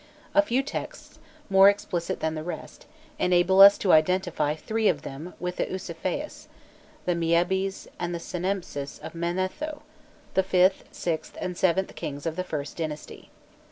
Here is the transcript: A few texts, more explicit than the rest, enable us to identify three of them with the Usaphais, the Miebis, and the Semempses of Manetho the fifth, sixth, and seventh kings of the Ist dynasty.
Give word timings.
A 0.33 0.41
few 0.41 0.63
texts, 0.63 1.19
more 1.47 1.69
explicit 1.69 2.21
than 2.21 2.33
the 2.33 2.41
rest, 2.43 2.87
enable 3.19 3.61
us 3.61 3.77
to 3.77 3.91
identify 3.93 4.55
three 4.55 4.87
of 4.89 5.03
them 5.03 5.35
with 5.39 5.57
the 5.57 5.67
Usaphais, 5.71 6.47
the 7.05 7.13
Miebis, 7.13 7.85
and 7.99 8.11
the 8.15 8.19
Semempses 8.19 8.99
of 9.03 9.13
Manetho 9.13 9.83
the 10.33 10.41
fifth, 10.41 10.85
sixth, 10.91 11.37
and 11.39 11.55
seventh 11.55 11.93
kings 11.93 12.25
of 12.25 12.35
the 12.35 12.43
Ist 12.59 12.77
dynasty. 12.77 13.29